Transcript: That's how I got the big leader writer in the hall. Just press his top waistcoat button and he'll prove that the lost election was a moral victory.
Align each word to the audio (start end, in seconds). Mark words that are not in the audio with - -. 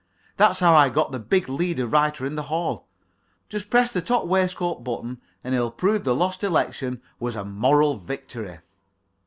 That's 0.35 0.61
how 0.61 0.73
I 0.73 0.89
got 0.89 1.11
the 1.11 1.19
big 1.19 1.47
leader 1.47 1.85
writer 1.85 2.25
in 2.25 2.33
the 2.33 2.41
hall. 2.49 2.87
Just 3.49 3.69
press 3.69 3.93
his 3.93 4.03
top 4.03 4.25
waistcoat 4.25 4.83
button 4.83 5.21
and 5.43 5.53
he'll 5.53 5.69
prove 5.69 6.05
that 6.05 6.05
the 6.05 6.15
lost 6.15 6.43
election 6.43 6.99
was 7.19 7.35
a 7.35 7.45
moral 7.45 7.97
victory. 7.97 8.57